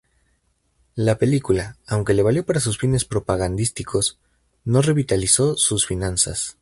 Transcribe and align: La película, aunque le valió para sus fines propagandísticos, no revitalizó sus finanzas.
La 0.95 1.19
película, 1.19 1.77
aunque 1.85 2.15
le 2.15 2.23
valió 2.23 2.43
para 2.43 2.59
sus 2.59 2.79
fines 2.79 3.05
propagandísticos, 3.05 4.17
no 4.65 4.81
revitalizó 4.81 5.55
sus 5.57 5.85
finanzas. 5.85 6.57